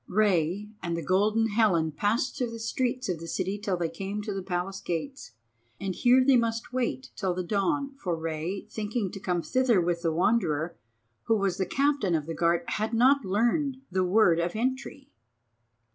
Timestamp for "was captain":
11.37-12.15